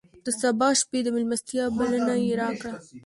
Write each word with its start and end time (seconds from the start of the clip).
د 0.25 0.27
سبا 0.41 0.67
شپې 0.79 0.99
د 1.03 1.07
مېلمستیا 1.15 1.63
بلنه 1.77 2.13
یې 2.25 2.33
راکړه. 2.41 2.73